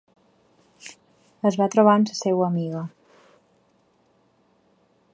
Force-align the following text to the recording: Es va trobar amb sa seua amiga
Es 1.51 1.59
va 1.61 1.69
trobar 1.77 1.95
amb 1.97 2.11
sa 2.13 2.17
seua 2.23 2.49
amiga 2.49 2.83